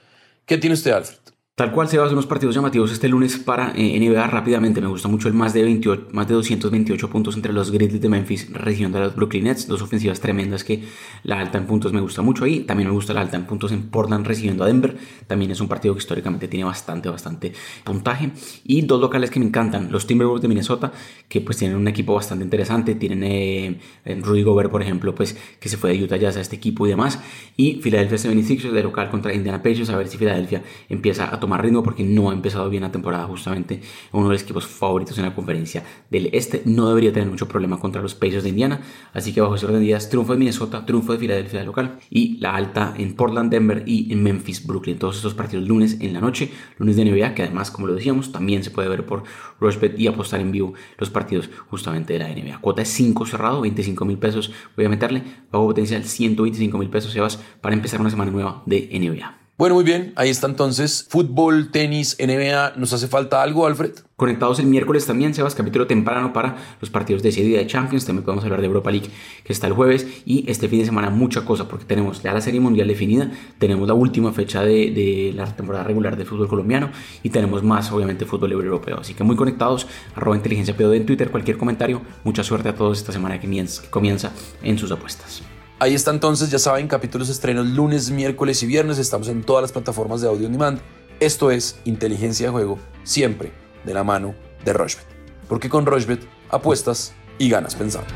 ¿Qué 0.46 0.58
tiene 0.58 0.74
usted, 0.74 0.90
Alfred? 0.90 1.23
Tal 1.56 1.70
cual 1.70 1.86
se 1.86 1.96
va 1.98 2.02
a 2.02 2.06
hacer 2.06 2.16
unos 2.16 2.26
partidos 2.26 2.52
llamativos 2.52 2.90
este 2.90 3.08
lunes 3.08 3.38
para 3.38 3.72
eh, 3.76 3.96
NBA 4.00 4.26
rápidamente. 4.26 4.80
Me 4.80 4.88
gusta 4.88 5.06
mucho 5.06 5.28
el 5.28 5.34
más 5.34 5.52
de, 5.52 5.62
28, 5.62 6.08
más 6.10 6.26
de 6.26 6.34
228 6.34 7.08
puntos 7.08 7.36
entre 7.36 7.52
los 7.52 7.70
Grizzlies 7.70 8.02
de 8.02 8.08
Memphis 8.08 8.52
recibiendo 8.52 8.98
a 8.98 9.02
los 9.02 9.14
Brooklyn 9.14 9.44
Nets. 9.44 9.68
Dos 9.68 9.80
ofensivas 9.80 10.18
tremendas 10.18 10.64
que 10.64 10.82
la 11.22 11.38
alta 11.38 11.58
en 11.58 11.66
puntos 11.66 11.92
me 11.92 12.00
gusta 12.00 12.22
mucho 12.22 12.42
ahí. 12.42 12.64
También 12.64 12.88
me 12.88 12.92
gusta 12.92 13.14
la 13.14 13.20
alta 13.20 13.36
en 13.36 13.46
puntos 13.46 13.70
en 13.70 13.88
Portland 13.88 14.26
recibiendo 14.26 14.64
a 14.64 14.66
Denver. 14.66 14.96
También 15.28 15.52
es 15.52 15.60
un 15.60 15.68
partido 15.68 15.94
que 15.94 16.00
históricamente 16.00 16.48
tiene 16.48 16.64
bastante, 16.64 17.08
bastante 17.08 17.52
puntaje. 17.84 18.32
Y 18.64 18.82
dos 18.82 19.00
locales 19.00 19.30
que 19.30 19.38
me 19.38 19.46
encantan. 19.46 19.92
Los 19.92 20.08
Timberwolves 20.08 20.42
de 20.42 20.48
Minnesota 20.48 20.90
que 21.28 21.40
pues 21.40 21.56
tienen 21.56 21.76
un 21.76 21.86
equipo 21.86 22.14
bastante 22.14 22.42
interesante. 22.42 22.96
Tienen 22.96 23.22
eh, 23.22 23.80
Rudy 24.22 24.42
Gobert, 24.42 24.72
por 24.72 24.82
ejemplo, 24.82 25.14
pues 25.14 25.38
que 25.60 25.68
se 25.68 25.76
fue 25.76 25.92
de 25.92 26.02
Utah 26.02 26.16
Jazz 26.16 26.36
a 26.36 26.40
este 26.40 26.56
equipo 26.56 26.84
y 26.84 26.90
demás. 26.90 27.20
Y 27.56 27.74
Philadelphia 27.74 28.18
76ers 28.18 28.72
de 28.72 28.82
local 28.82 29.08
contra 29.08 29.32
Indiana 29.32 29.62
Pacers. 29.62 29.90
A 29.90 29.96
ver 29.96 30.08
si 30.08 30.18
Philadelphia 30.18 30.64
empieza 30.88 31.32
a 31.32 31.43
tomar 31.44 31.62
ritmo 31.62 31.82
porque 31.82 32.02
no 32.04 32.30
ha 32.30 32.32
empezado 32.32 32.70
bien 32.70 32.82
la 32.84 32.90
temporada 32.90 33.26
justamente 33.26 33.82
uno 34.12 34.28
de 34.28 34.32
los 34.32 34.42
equipos 34.42 34.66
favoritos 34.66 35.18
en 35.18 35.24
la 35.24 35.34
conferencia 35.34 35.84
del 36.10 36.30
este. 36.32 36.62
No 36.64 36.88
debería 36.88 37.12
tener 37.12 37.28
mucho 37.28 37.46
problema 37.46 37.78
contra 37.78 38.00
los 38.00 38.14
Pacers 38.14 38.44
de 38.44 38.48
Indiana. 38.48 38.80
Así 39.12 39.34
que 39.34 39.42
bajo 39.42 39.56
ese 39.56 39.66
orden 39.66 39.80
de 39.80 39.86
días, 39.86 40.08
triunfo 40.08 40.32
de 40.32 40.38
Minnesota, 40.38 40.86
triunfo 40.86 41.12
de 41.12 41.18
Filadelfia 41.18 41.62
local 41.64 41.98
y 42.08 42.38
la 42.38 42.54
alta 42.54 42.94
en 42.96 43.14
Portland, 43.14 43.50
Denver 43.50 43.82
y 43.84 44.10
en 44.10 44.22
Memphis, 44.22 44.66
Brooklyn. 44.66 44.98
Todos 44.98 45.16
estos 45.16 45.34
partidos 45.34 45.68
lunes 45.68 45.98
en 46.00 46.14
la 46.14 46.20
noche, 46.20 46.50
lunes 46.78 46.96
de 46.96 47.04
NBA, 47.04 47.34
que 47.34 47.42
además, 47.42 47.70
como 47.70 47.88
lo 47.88 47.94
decíamos, 47.94 48.32
también 48.32 48.64
se 48.64 48.70
puede 48.70 48.88
ver 48.88 49.04
por 49.04 49.24
Rushbet 49.60 50.00
y 50.00 50.06
apostar 50.06 50.40
en 50.40 50.50
vivo 50.50 50.72
los 50.98 51.10
partidos 51.10 51.50
justamente 51.68 52.14
de 52.14 52.20
la 52.20 52.28
NBA. 52.28 52.60
Cuota 52.62 52.80
es 52.80 52.88
5 52.88 53.26
cerrado, 53.26 53.60
25 53.60 54.04
mil 54.06 54.16
pesos. 54.16 54.50
Voy 54.76 54.86
a 54.86 54.88
meterle, 54.88 55.22
bajo 55.52 55.66
potencial 55.66 56.04
125 56.04 56.78
mil 56.78 56.88
pesos, 56.88 57.12
Sebas, 57.12 57.36
para 57.60 57.74
empezar 57.74 58.00
una 58.00 58.10
semana 58.10 58.30
nueva 58.30 58.62
de 58.64 58.88
NBA. 58.92 59.43
Bueno, 59.56 59.76
muy 59.76 59.84
bien, 59.84 60.12
ahí 60.16 60.30
está 60.30 60.48
entonces. 60.48 61.06
Fútbol, 61.08 61.70
tenis, 61.70 62.16
NBA. 62.18 62.72
¿Nos 62.74 62.92
hace 62.92 63.06
falta 63.06 63.40
algo, 63.40 63.66
Alfred? 63.66 63.92
Conectados 64.16 64.58
el 64.58 64.66
miércoles 64.66 65.06
también, 65.06 65.32
Sebas, 65.32 65.54
capítulo 65.54 65.86
temprano 65.86 66.32
para 66.32 66.56
los 66.80 66.90
partidos 66.90 67.22
de 67.22 67.28
ese 67.28 67.44
de 67.44 67.64
Champions. 67.64 68.04
También 68.04 68.24
podemos 68.24 68.42
hablar 68.42 68.60
de 68.60 68.66
Europa 68.66 68.90
League, 68.90 69.06
que 69.44 69.52
está 69.52 69.68
el 69.68 69.72
jueves. 69.72 70.08
Y 70.26 70.50
este 70.50 70.68
fin 70.68 70.80
de 70.80 70.86
semana, 70.86 71.08
mucha 71.10 71.44
cosa, 71.44 71.68
porque 71.68 71.84
tenemos 71.84 72.20
ya 72.20 72.34
la 72.34 72.40
Serie 72.40 72.58
Mundial 72.58 72.88
definida, 72.88 73.30
tenemos 73.58 73.86
la 73.86 73.94
última 73.94 74.32
fecha 74.32 74.64
de, 74.64 74.90
de 74.90 75.32
la 75.36 75.46
temporada 75.54 75.84
regular 75.84 76.16
de 76.16 76.24
fútbol 76.24 76.48
colombiano 76.48 76.90
y 77.22 77.30
tenemos 77.30 77.62
más, 77.62 77.92
obviamente, 77.92 78.26
fútbol 78.26 78.50
europeo. 78.50 78.98
Así 78.98 79.14
que 79.14 79.22
muy 79.22 79.36
conectados. 79.36 79.86
Arroba 80.16 80.36
inteligencia 80.36 80.74
en 80.76 81.06
Twitter, 81.06 81.30
cualquier 81.30 81.58
comentario. 81.58 82.02
Mucha 82.24 82.42
suerte 82.42 82.70
a 82.70 82.74
todos 82.74 82.98
esta 82.98 83.12
semana 83.12 83.38
que 83.38 83.48
comienza 83.88 84.32
en 84.64 84.78
sus 84.78 84.90
apuestas. 84.90 85.53
Ahí 85.80 85.94
está 85.94 86.12
entonces, 86.12 86.50
ya 86.50 86.58
saben, 86.60 86.86
capítulos 86.86 87.28
estrenos 87.28 87.66
lunes, 87.66 88.10
miércoles 88.10 88.62
y 88.62 88.66
viernes. 88.66 88.98
Estamos 88.98 89.28
en 89.28 89.42
todas 89.42 89.62
las 89.62 89.72
plataformas 89.72 90.20
de 90.20 90.28
audio 90.28 90.46
on 90.46 90.52
demand. 90.52 90.80
Esto 91.18 91.50
es 91.50 91.78
Inteligencia 91.84 92.46
de 92.46 92.52
Juego, 92.52 92.78
siempre 93.02 93.52
de 93.84 93.92
la 93.92 94.04
mano 94.04 94.34
de 94.64 94.72
Rochbet. 94.72 95.06
Porque 95.48 95.68
con 95.68 95.84
Rochbet 95.84 96.20
apuestas 96.48 97.12
y 97.38 97.48
ganas 97.50 97.74
pensando. 97.74 98.06